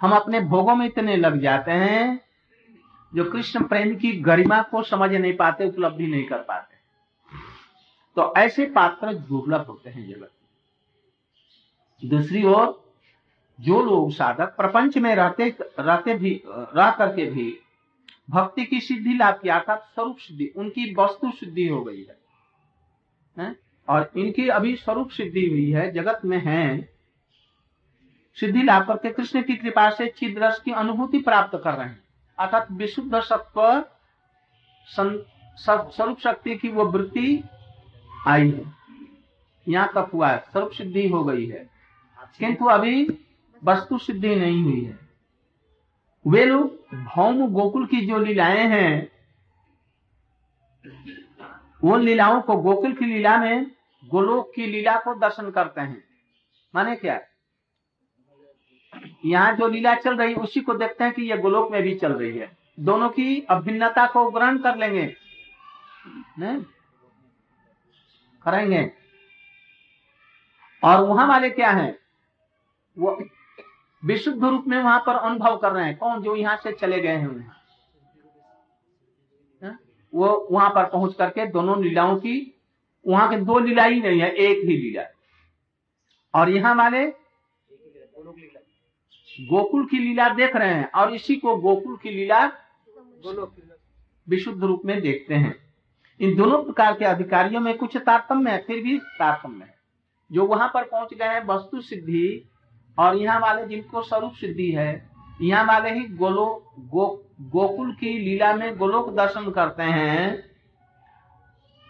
हम 0.00 0.12
अपने 0.12 0.40
भोगों 0.40 0.74
में 0.76 0.86
इतने 0.86 1.16
लग 1.16 1.40
जाते 1.40 1.72
हैं 1.72 2.20
जो 3.12 3.24
कृष्ण 3.24 3.62
प्रेम 3.64 3.94
की 3.96 4.12
गरिमा 4.20 4.60
को 4.62 4.82
समझ 4.82 5.10
नहीं 5.10 5.36
पाते 5.36 5.68
उपलब्धि 5.68 6.06
नहीं 6.06 6.24
कर 6.24 6.38
पाते। 6.38 6.76
तो 8.16 8.32
ऐसे 8.36 8.66
पात्र 8.66 9.14
दुर्लभ 9.14 9.66
होते 9.66 9.90
हैं 9.90 10.06
जगत 10.08 10.30
दूसरी 12.02 12.44
ओर 12.44 12.66
जो 13.58 13.82
लोग 13.82 14.10
साधक 14.12 14.56
प्रपंच 14.56 14.98
में 14.98 15.14
रहते 15.14 15.48
रहते 15.60 16.14
भी 16.14 16.42
रह 16.48 16.90
करके 16.90 17.30
भी 17.30 17.46
भक्ति 18.30 18.64
की 18.64 18.80
सिद्धि 18.80 19.14
लाभ 19.14 19.40
की 19.42 19.48
अर्थात 19.48 19.88
स्वरूप 19.94 20.18
सिद्धि 20.18 20.52
उनकी 20.56 20.94
वस्तु 20.94 21.30
सिद्धि 21.30 21.68
हो 21.68 21.82
गई 21.84 22.02
है, 22.02 22.23
है? 23.38 23.56
और 23.88 24.10
इनकी 24.16 24.48
अभी 24.48 24.76
स्वरूप 24.76 25.10
सिद्धि 25.10 25.46
हुई 25.46 25.70
है, 25.70 25.92
जगत 25.92 26.20
में 26.24 26.38
है। 26.38 26.94
सिद्धि 28.40 28.62
लाभ 28.62 28.86
करके 28.86 29.12
कृष्ण 29.12 29.42
की 29.42 29.56
कृपा 29.56 29.90
से 29.90 30.08
चिद 30.08 30.38
रस 30.38 30.60
की 30.60 30.70
अनुभूति 30.70 31.18
प्राप्त 31.18 31.60
कर 31.64 31.74
रहे 31.74 31.88
हैं। 31.88 32.04
अर्थात 32.38 32.72
विशुद्ध 32.72 33.20
सत्व 33.20 33.84
स्वरूप 35.56 36.18
शक्ति 36.18 36.56
की 36.56 36.68
वो 36.68 36.84
वृत्ति 36.84 37.44
आई 38.26 38.50
है। 38.50 38.72
यहाँ 39.68 39.88
तक 39.88 40.10
हुआ 40.14 40.30
है, 40.30 40.38
स्वरूप 40.38 40.70
सिद्धि 40.70 41.08
हो 41.08 41.24
गई 41.24 41.46
है। 41.46 41.70
किंतु 42.38 42.64
अभी 42.64 43.08
वस्तु 43.64 43.98
सिद्धि 43.98 44.36
नहीं 44.36 44.62
हुई 44.62 44.84
है। 44.84 44.98
वे 46.26 46.44
लोग 46.44 46.96
भौम 47.04 47.46
गोकुल 47.48 47.86
की 47.86 48.06
जो 48.06 48.18
लीलाएँ 48.18 48.66
हैं 48.66 49.08
उन 51.84 52.00
लीलाओं 52.00 52.40
को, 52.40 52.56
गोकुल 52.56 52.92
की 52.92 53.04
लीला 53.04 53.36
में 53.38 53.70
गोलोक 54.04 54.52
की 54.56 54.66
लीला 54.66 54.96
को 54.96 55.14
दर्शन 55.14 55.50
करते 55.50 55.80
हैं। 55.80 56.04
माने 56.74 56.96
क्या? 56.96 57.20
यहाँ 59.24 59.56
जो 59.56 59.68
लीला 59.68 59.94
चल 59.94 60.16
रही, 60.16 60.34
उसी 60.34 60.60
को 60.60 60.74
देखते 60.74 61.04
हैं 61.04 61.12
कि 61.12 61.22
ये 61.22 61.38
गोलोक 61.38 61.72
में 61.72 61.82
भी 61.82 61.94
चल 61.94 62.12
रही 62.12 62.38
है। 62.38 62.56
दोनों 62.80 63.08
की 63.08 63.46
अभिन्नता 63.50 64.06
को 64.06 64.30
ग्रहण 64.30 64.58
कर 64.58 64.76
लेंगे। 64.76 65.16
नहीं? 66.38 66.64
करेंगे। 68.42 68.92
और 70.84 71.00
वहाँ 71.00 71.26
वाले 71.26 71.50
क्या 71.50 71.70
है? 71.70 71.98
वो 72.98 73.24
विशुद्ध 74.04 74.44
रूप 74.44 74.64
में 74.66 74.82
वहाँ 74.82 75.02
पर 75.06 75.14
अनुभव 75.14 75.56
कर 75.56 75.72
रहे 75.72 75.84
हैं। 75.84 75.96
कौन? 75.96 76.22
जो 76.22 76.36
यहाँ 76.36 76.56
से 76.56 76.72
चले 76.72 77.00
गए 77.00 77.16
हैं 77.16 77.28
वहाँ 77.28 77.63
वो 80.14 80.46
वहाँ 80.50 80.70
पर 80.70 80.84
पहुँच 80.84 81.14
करके 81.14 81.46
दोनों 81.46 81.82
लीलाओं 81.82 82.16
की, 82.16 82.54
वहाँ 83.04 83.28
के 83.30 83.36
दो 83.38 83.58
लीला 83.58 83.84
ही 83.84 84.00
नहीं 84.00 84.20
है, 84.20 84.30
एक 84.30 84.58
ही 84.58 84.76
लीला 84.76 85.02
और 86.34 86.50
यहाँ 86.50 86.74
वाले 86.74 87.06
गोकुल 89.38 89.84
की 89.86 89.98
लीला 89.98 90.28
देख 90.34 90.56
रहे 90.56 90.74
हैं 90.74 90.90
और 90.92 91.14
इसी 91.14 91.36
को 91.36 91.56
गोकुल 91.58 91.96
की 91.96 92.10
लीला 92.10 92.44
विशुद्ध 94.26 94.62
रूप 94.64 94.82
में 94.84 95.00
देखते 95.00 95.34
हैं। 95.34 95.54
इन 96.20 96.34
दोनों 96.36 96.62
प्रकार 96.64 96.92
के 96.98 97.04
अधिकारियों 97.04 97.60
में 97.60 97.76
कुछ 97.78 97.96
तारतम्य 97.96 98.50
है, 98.50 98.62
फिर 98.62 98.82
भी 98.82 98.98
तारतम्य 98.98 99.64
है। 99.64 99.74
जो 100.30 100.46
वहाँ 100.46 100.70
पर 100.74 100.84
पहुँच 100.84 101.14
गए 101.14 101.24
हैं 101.24 101.44
वस्तु 101.46 101.80
सिद्धि, 101.80 102.50
और 102.98 103.16
यहाँ 103.16 103.40
वाले 103.40 103.66
जिनको 103.66 104.02
स्वरूप 104.02 104.32
सिद्धि 104.34 104.70
है 104.72 104.92
यहाँ 105.42 105.64
वाले 105.64 105.90
ही 105.90 106.06
गोलो 106.16 106.46
गो 106.88 107.06
गोकुल 107.42 107.92
की 107.92 108.18
लीला 108.18 108.54
में 108.54 108.76
गोलोक 108.76 109.08
दर्शन 109.14 109.50
करते 109.50 109.82
हैं। 109.82 110.44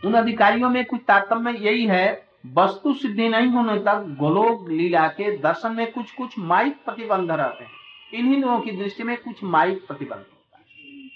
उन 0.02 0.14
अधिकारियों 0.14 0.70
में 0.70 0.84
कुछ 0.84 1.00
तारतम्य 1.08 1.58
यही 1.58 1.86
है 1.86 2.06
वस्तु 2.54 2.92
सिद्धि 2.94 3.28
नहीं 3.28 3.48
होने 3.48 3.78
तक 3.78 4.06
गोलोक 4.18 4.68
लीला 4.68 5.06
के 5.08 5.36
दर्शन 5.38 5.72
में 5.72 5.90
कुछ 5.92 6.12
कुछ 6.12 6.38
माइक 6.38 6.84
प्रतिबंध 6.84 7.30
रहते 7.30 7.64
हैं। 7.64 7.70
इन्हीं 8.14 8.40
लोगों 8.42 8.58
की 8.60 8.72
दृष्टि 8.72 9.02
में 9.02 9.16
कुछ 9.16 9.42
माइक 9.44 9.86
प्रतिबंध 9.86 10.18
होता 10.18 10.58
है। 10.58 11.10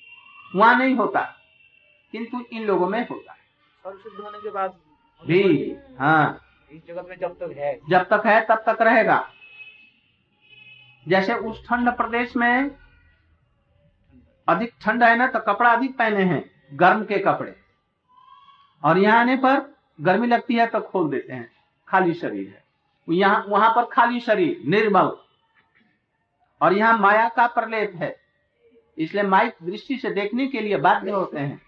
वहाँ 0.57 0.79
नहीं 0.79 0.95
होता 0.95 1.21
किंतु 2.15 2.45
इन 2.53 2.65
लोगों 2.65 2.89
में 2.89 3.01
होता 3.09 3.33
है। 3.33 3.93
सिद्ध 3.95 4.21
होने 4.21 4.39
के 4.39 4.51
बाद 4.51 4.75
भी 5.23 5.77
हाँ। 5.99 6.41
इस 6.73 6.87
जगत 6.89 7.07
में 7.09 7.17
जब 7.21 7.35
तक 7.35 7.55
है। 7.59 7.79
जब 7.91 8.03
तक 8.05 8.27
है 8.27 8.41
तब 8.41 8.63
तक 8.67 8.83
रहेगा। 8.83 9.19
जैसे 11.09 11.35
उस 11.35 11.65
ठंड 11.67 11.89
प्रदेश 11.97 12.37
में 12.37 12.71
अधिक 14.49 14.73
ठंड 14.83 15.03
है 15.03 15.17
ना 15.17 15.27
तो 15.27 15.39
कपड़ा 15.45 15.71
अधिक 15.71 15.97
पहने 15.99 16.25
हैं, 16.25 16.45
गर्म 16.75 17.05
के 17.05 17.19
कपड़े। 17.19 17.55
और 18.83 18.99
यहाँ 18.99 19.21
आने 19.21 19.37
पर 19.37 19.61
गर्मी 19.99 20.27
लगती 20.27 20.55
है 20.55 20.67
तो 20.67 20.81
खोल 20.83 21.11
देते 21.11 21.33
हैं, 21.33 21.51
खाली 21.89 22.15
शरीर 22.15 22.47
है। 22.49 22.63
यहाँ, 23.09 23.45
वहाँ 23.49 23.71
पर 23.71 23.85
खाली 23.93 24.21
शरीर, 24.21 24.63
निर्मल। 24.67 25.17
और 26.61 26.73
यहाँ 26.73 26.99
माया 26.99 27.29
का 27.29 27.47
प्रलेप 27.49 27.93
है, 27.95 28.15
इसलिए 28.99 29.23
माइक 29.25 29.57
दृष्टि 29.63 29.97
से 29.97 30.11
देखने 30.11 30.47
के 30.47 30.61
लिए 30.61 30.77
बाध्य 30.79 31.11
होते 31.11 31.39
हैं। 31.39 31.61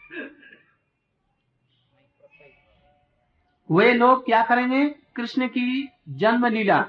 वे 3.71 3.93
लोग 3.93 4.25
क्या 4.25 4.43
करेंगे? 4.45 4.87
कृष्ण 5.17 5.47
की 5.49 5.89
जन्म 6.11 6.47
लीला 6.47 6.81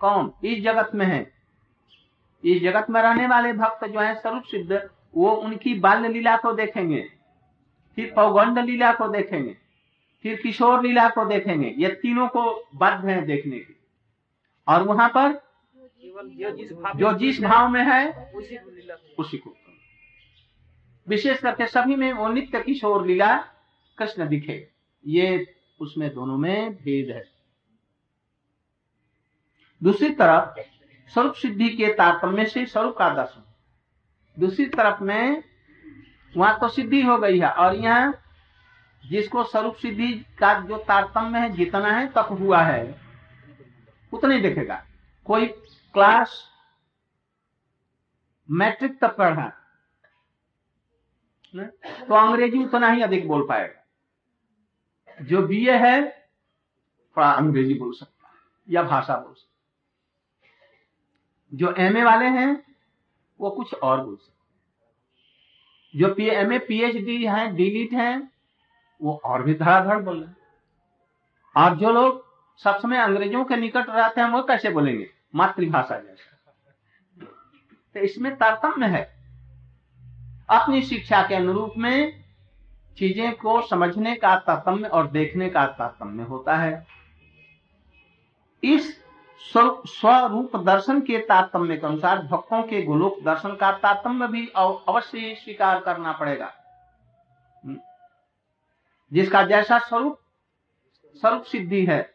कौन 0.00 0.32
इस 0.44 0.62
जगत 0.62 0.90
में 0.94 1.06
है। 1.06 1.20
इस 2.44 2.62
जगत 2.62 2.90
में 2.90 3.00
रहने 3.02 3.26
वाले 3.26 3.52
भक्त 3.52 3.84
जो 3.84 4.00
है 4.00 4.14
स्वरूप 4.14 4.42
सिद्ध 4.42 4.88
वो 5.14 5.30
उनकी 5.30 5.74
बाल्य 5.80 6.08
लीला 6.08 6.36
को 6.36 6.52
देखेंगे, 6.52 7.00
फिर 7.98 8.12
पौगंड 8.16 8.58
लीला 8.58 8.92
को 8.92 9.08
देखेंगे, 9.08 9.56
फिर 10.24 10.40
किशोर 10.40 10.82
लीला 10.82 11.08
को 11.08 11.24
देखेंगे। 11.24 11.74
ये 11.78 11.88
तीनों 12.02 12.26
को 12.28 12.42
बद्ध 12.74 13.04
है 13.04 13.20
देखने 13.26 13.58
की। 13.58 13.76
और 14.66 14.82
वहाँ 14.82 15.08
पर 15.16 15.32
जो 16.96 17.12
जिस 17.12 17.40
भाव 17.42 17.68
में 17.68 17.82
है, 17.84 18.32
उसी 19.18 19.38
को। 19.38 19.54
विशेष 21.06 21.38
करके 21.38 21.66
सभी 21.66 21.96
में 21.96 22.12
वो 22.12 22.28
नित्य 22.28 22.60
किशोर 22.60 23.06
लीला 23.06 23.36
कृष्ण 23.98 24.28
दिखे। 24.28 24.68
ये 25.04 25.54
उसमें 25.80 26.12
दोनों 26.14 26.36
में 26.38 26.74
भेद 26.74 27.10
है। 27.10 27.24
दूसरी 29.86 30.08
तरफ़ 30.14 30.60
स्वरूप 31.10 31.34
सिद्धि 31.34 31.68
के 31.70 31.92
तारतम्य 31.94 32.44
से 32.46 32.64
स्वरूप 32.66 32.96
का 32.98 33.08
दर्शन। 33.14 33.42
दूसरी 34.36 34.66
तरफ़ 34.68 35.02
में 35.02 35.42
वहाँ 36.32 36.58
तो 36.60 36.68
सिद्धि 36.68 37.02
हो 37.02 37.16
गई 37.18 37.38
है 37.38 37.50
और 37.50 37.74
यहाँ 37.74 38.12
जिसको 39.04 39.44
स्वरूप 39.44 39.74
सिद्धि 39.76 40.12
का 40.38 40.52
जो 40.60 40.76
तारतम्य 40.78 41.38
है, 41.38 41.52
जितना 41.52 41.90
है, 41.90 42.06
तक 42.08 42.28
हुआ 42.30 42.62
है, 42.62 43.00
उतना 44.12 44.34
ही 44.34 44.40
देखेगा। 44.40 44.82
कोई 45.26 45.46
क्लास 45.94 46.42
मैट्रिक 48.48 48.98
तक 49.00 49.16
पढ़ा 49.16 49.52
तो 51.54 52.14
अंग्रेज़ी 52.16 52.64
उतना 52.64 52.90
ही 52.90 53.02
अधिक 53.02 53.26
बोल 53.28 53.46
पाएगा। 53.48 55.24
जो 55.24 55.42
बीए 55.42 55.76
है, 55.78 56.08
थोड़ा 57.16 57.30
अंग्रेज़ी 57.30 57.74
बोल 57.74 57.92
सकता 57.94 58.28
है, 58.28 58.34
या 58.68 58.82
भाषा 58.82 59.16
बोल 59.16 59.34
सकता 59.34 59.55
जो 61.54 61.74
एमए 61.78 62.02
वाले 62.02 62.24
हैं, 62.24 62.64
वो 63.40 63.50
कुछ 63.50 63.74
और 63.74 64.04
बोल 64.04 64.16
सकते 64.16 65.98
जो 65.98 66.14
पी 66.14 66.26
एम 66.26 66.52
ए 66.52 66.58
पीएचडी 66.58 67.24
है 67.26 67.56
डीलिट 67.56 67.92
है, 67.92 68.28
वो 69.02 69.20
और 69.24 69.42
भी 69.42 69.54
धड़ाधड़ 69.54 69.98
बोल 69.98 70.22
रहे 70.22 71.64
और 71.64 71.76
जो 71.76 71.92
लोग 71.92 72.24
सब 72.60 72.78
समय 72.78 72.98
अंग्रेज़ों 72.98 73.44
के 73.44 73.56
निकट 73.56 73.90
रहते 73.90 74.20
हैं, 74.20 74.28
वो 74.28 74.42
कैसे 74.42 74.70
बोलेंगे? 74.70 75.06
मातृभाषा 75.34 75.98
जैसा। 75.98 76.32
तो 77.94 78.00
इसमें 78.00 78.36
तारतम्य 78.36 78.86
है। 78.86 79.02
अपनी 80.50 80.82
शिक्षा 80.82 81.22
के 81.22 81.34
अनुरूप 81.34 81.72
में 81.78 82.24
चीज़ें 82.98 83.36
को 83.36 83.60
समझने 83.60 84.14
का 84.16 84.36
तारतम्य 84.36 84.88
और 84.88 85.10
देखने 85.10 85.48
का 85.48 85.66
तारतम्य 85.66 86.22
होता 86.22 86.56
है। 86.56 86.86
इस 88.62 89.05
स्वरूप 89.38 90.56
दर्शन 90.56 91.00
के 91.00 91.18
तारतम्य 91.18 91.76
के 91.76 91.86
अनुसार 91.86 92.18
भक्तों 92.18 92.62
के 92.62 92.82
गोलोक 92.82 93.24
दर्शन 93.24 93.56
का 93.56 93.72
तारतम्य 93.72 94.28
भी 94.28 94.48
अव- 94.56 94.78
अवश्य 94.88 95.34
स्वीकार 95.44 95.80
करना 95.80 96.12
पड़ेगा। 96.12 96.52
हम्म। 97.64 97.76
जिसका 99.12 99.42
जैसा 99.42 99.78
स्वरूप 99.78 100.20
स्वरूप 101.14 101.42
सिद्धि 101.42 101.86
है, 101.86 102.14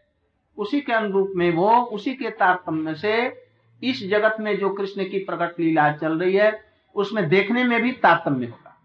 उसी 0.57 0.81
के 0.81 0.93
अनुरूप 0.93 1.34
में 1.36 1.53
वो 1.53 1.81
उसी 1.81 2.15
के 2.15 2.29
तारतम्य 2.29 2.95
से 2.95 3.43
इस 3.84 4.10
जगत 4.10 4.36
में 4.39 4.57
जो 4.57 4.69
कृष्ण 4.69 5.10
की 5.10 5.19
प्रकट 5.19 5.60
लीला 5.60 5.93
चल 5.93 6.19
रही 6.19 6.36
है, 6.36 6.71
उसमें 6.95 7.29
देखने 7.29 7.63
में 7.63 7.81
भी 7.81 7.91
तारतम्य 7.91 8.47
होगा। 8.47 8.77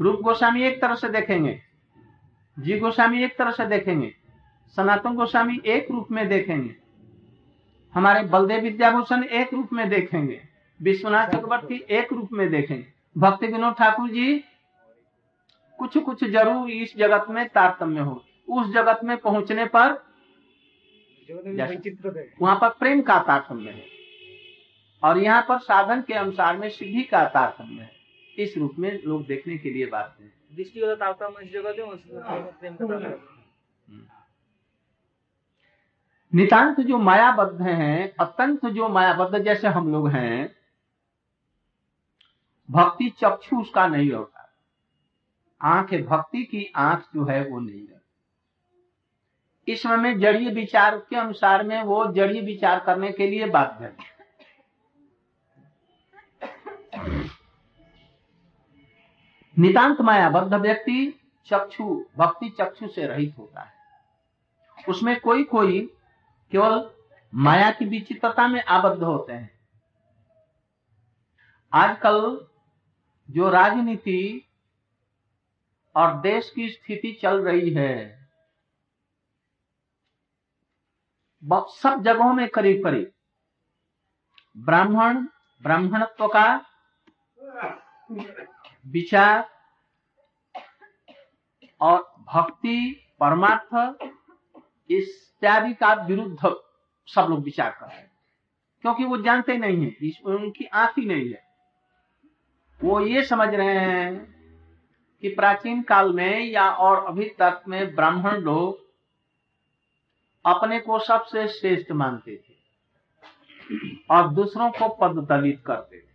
रूप 0.00 0.20
गोस्वामी 0.20 0.62
एक 0.62 0.82
तरह 0.82 0.94
से 0.94 1.08
देखेंगे 1.08 1.62
जी 2.58 2.78
गोस्वामी 2.78 3.24
एक 3.24 3.38
तरह 3.38 3.50
से 3.50 3.66
देखेंगे। 3.66 4.19
सनातन 4.76 5.14
गोस्वामी 5.14 5.60
एक 5.66 5.90
रूप 5.90 6.10
में 6.10 6.28
देखेंगे। 6.28 6.74
हमारे 7.94 8.22
बलदेव 8.24 8.60
विद्याभूषण 8.62 9.24
एक 9.24 9.54
रूप 9.54 9.72
में 9.72 9.88
देखेंगे। 9.90 10.40
विश्वनाथ 10.80 11.28
चक्रवर्ती 11.28 11.84
एक 11.90 12.12
रूप 12.12 12.32
में 12.32 12.48
देखेंगे। 12.50 12.86
भक्ति 13.16 13.46
विनोद 13.46 13.74
ठाकुर 13.74 14.10
जी 14.10 14.36
कुछ 15.78 15.96
कुछ 15.98 16.24
ज़रूर 16.24 16.70
इस 16.70 16.96
जगत 16.96 17.26
में 17.30 17.48
तारतम्य 17.48 18.00
हो। 18.00 18.22
उस 18.48 18.72
जगत 18.74 19.00
में 19.04 19.16
पहुँचने 19.16 19.64
पर 19.66 19.98
वहाँ 22.40 22.56
पर 22.56 22.68
प्रेम 22.78 23.00
का 23.02 23.18
तारतम्य 23.18 23.70
है। 23.70 23.84
और 25.02 25.18
यहाँ 25.18 25.44
पर 25.48 25.58
साधन 25.60 26.02
के 26.02 26.14
अनुसार 26.14 26.56
में 26.58 26.68
सिद्धि 26.68 27.02
का 27.02 27.24
तारतम्य 27.28 27.82
है। 27.82 27.90
इस 28.36 28.56
रूप 28.58 28.74
में 28.78 28.90
लोग 29.04 29.26
देखने 29.26 29.56
के 29.58 29.70
लिए 29.70 29.86
बात 29.88 30.16
है। 30.20 30.32
दृष्टिगत 30.56 30.98
तारतम्य 31.00 31.44
इस 31.44 31.52
जगत 31.52 31.76
में 31.78 31.84
उसमें 31.86 32.22
प्रेम 32.52 32.74
का 32.74 32.86
तारतम्य 32.86 33.18
नितांत 36.34 36.80
जो 36.80 36.98
मायाबद्ध 36.98 37.62
हैं, 37.62 38.14
अत्यंत 38.20 38.66
जो 38.66 38.88
मायाबद्ध 38.88 39.38
जैसे 39.38 39.68
हम 39.68 39.92
लोग 39.92 40.08
हैं, 40.08 40.56
भक्ति 42.70 43.14
चक्षु 43.18 43.60
उसका 43.60 43.86
नहीं 43.86 44.12
होता। 44.12 44.52
आँख 45.62 45.94
भक्ति 45.94 46.42
की 46.42 46.72
आँख 46.76 47.00
जो 47.14 47.24
है 47.24 47.48
वो 47.48 47.60
नहीं 47.60 47.80
है। 47.80 48.00
इस 49.68 49.82
समय 49.82 49.96
में 49.96 50.20
जड़ीय 50.20 50.50
विचार 50.50 50.98
के 50.98 51.16
अनुसार 51.16 51.62
में 51.62 51.82
वो 51.82 52.12
जड़ीय 52.12 52.40
विचार 52.40 52.80
करने 52.80 53.12
के 53.12 53.26
लिए 53.26 53.46
बाध्य 53.46 53.84
है। 53.84 53.96
नितांत 59.58 60.00
मायाबद्ध 60.00 60.54
व्यक्ति 60.54 61.20
चक्षु, 61.46 62.04
भक्ति 62.18 62.48
चक्षु 62.48 62.88
से 62.88 63.06
रहित 63.06 63.34
होता 63.38 63.60
है। 63.60 63.72
उसमें 64.88 65.20
कोई 65.20 65.44
कोई 65.44 65.92
केवल 66.52 66.90
माया 67.34 67.70
की 67.70 67.84
विचित्रता 67.84 68.46
में 68.48 68.62
आबद्ध 68.64 69.02
होते 69.02 69.32
हैं। 69.32 69.50
आजकल 71.72 72.46
जो 73.28 73.48
राजनीति 73.50 74.46
और 75.96 76.20
देश 76.20 76.50
की 76.50 76.68
स्थिति 76.68 77.12
चल 77.22 77.42
रही 77.42 77.74
है 77.74 78.20
सब 81.72 82.02
जगहों 82.02 82.32
में 82.34 82.48
करीब 82.48 82.82
करीब 82.84 83.12
ब्राह्मण, 84.56 85.26
ब्राह्मणत्व 85.62 86.26
का 86.28 86.46
विचार 88.86 89.48
और 91.80 91.98
भक्ति, 92.34 93.06
परमार्थ 93.20 93.74
इत्यादि 94.90 95.74
का 95.74 95.92
विरुद्ध 95.92 96.38
सब 97.06 97.26
लोग 97.30 97.44
विचार 97.44 97.70
कर 97.80 97.86
रहे 97.86 97.96
हैं। 97.96 98.10
क्योंकि 98.82 99.04
वो 99.04 99.16
जानते 99.16 99.56
नहीं 99.56 99.90
है 99.90 100.10
उनकी 100.24 100.64
आँख 100.64 100.98
ही 100.98 101.06
नहीं 101.06 101.30
है। 101.30 101.42
वो 102.84 103.00
ये 103.00 103.24
समझ 103.24 103.54
रहे 103.54 103.78
हैं 103.78 104.34
कि 105.20 105.28
प्राचीन 105.28 105.82
काल 105.82 106.12
में 106.12 106.44
या 106.44 106.70
और 106.70 107.06
अभी 107.06 107.24
तक 107.24 107.62
में 107.68 107.94
ब्राह्मण 107.94 108.36
लोग 108.36 108.90
अपने 110.46 110.80
को 110.80 110.98
सबसे 110.98 111.48
श्रेष्ठ 111.48 111.92
मानते 111.92 112.36
थे 112.36 112.54
और 114.10 114.28
दूसरों 114.28 114.70
को 114.70 114.88
पद 114.88 115.26
दलित 115.28 115.62
करते 115.66 116.00
थे। 116.00 116.10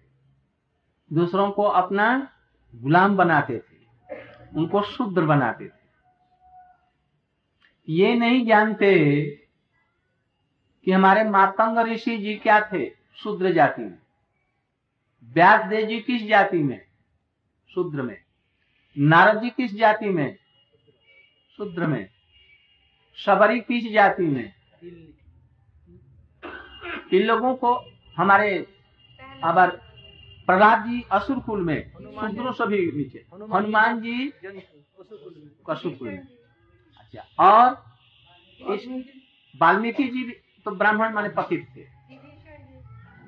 दूसरों 1.14 1.52
को 1.52 1.64
अपना 1.64 2.30
गुलाम 2.76 3.18
बनाते 3.18 3.58
थे, 3.60 3.78
उनको 4.56 4.82
शूद्र 4.82 5.22
बनाते 5.22 5.68
थे। 5.68 5.75
ये 7.90 8.16
नहीं 8.16 8.46
जानते 8.46 9.22
कि 10.86 10.92
हमारे 10.92 11.24
मातंग 11.24 11.78
ऋषि 11.78 12.18
जी 12.18 12.36
क्या 12.36 12.60
थे? 12.74 12.90
शूद्र 13.16 13.54
जाति 13.54 13.82
में। 13.82 13.98
व्यास 15.24 15.66
देव 15.70 15.86
जी 15.86 16.00
किस 16.00 16.24
जाति 16.24 16.58
में? 16.58 16.86
शूद्र 17.74 18.02
में। 18.02 18.24
नारद 18.98 19.42
जी 19.42 19.50
किस 19.50 19.76
जाति 19.76 20.10
में? 20.10 20.38
शूद्र 21.58 21.88
में। 21.88 22.10
सबरी 23.26 23.60
किस 23.60 23.92
जाति 23.94 24.24
में? 24.24 24.54
इन 27.14 27.24
लोगों 27.24 27.56
को 27.56 27.84
हमारे 28.18 28.68
अबर 29.44 29.70
प्रहलाद 30.46 30.88
जी 30.88 31.04
असुर 31.12 31.40
कुल 31.40 31.62
में 31.62 31.92
शूद्रों 31.92 32.52
से 32.52 32.66
भी 32.68 32.92
नीचे। 32.92 33.26
हनुमान 33.34 34.02
जी 34.02 34.28
कसुर 35.70 35.92
कुल 35.92 36.10
में। 36.10 36.35
और 37.18 37.84
इस 38.74 38.88
वाल्मीकि 39.54 40.04
जी 40.04 40.24
तो 40.66 40.72
ब्राह्मण 40.72 41.14
माने 41.14 41.30
पतित 41.30 41.68
थे। 41.76 41.84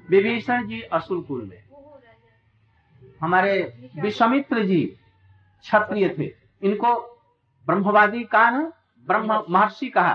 विभीषण 0.10 0.68
जी 0.68 0.82
असुर 0.82 1.24
कुल 1.24 1.46
में। 1.46 1.64
हमारे 3.22 3.54
विश्वमित्र 4.02 4.64
जी 4.64 4.84
क्षत्रिय 5.62 6.10
थे। 6.20 6.28
इनको 6.68 6.94
ब्रह्मवादी 7.66 8.24
कहा 8.24 8.50
ना? 8.50 8.72
ब्रह्म 9.08 9.44
महर्षि 9.50 9.90
कहा। 9.90 10.14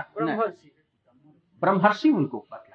ब्रह्मर्षि। 1.61 2.09
उनको 2.09 2.47
बतलाया 2.51 2.72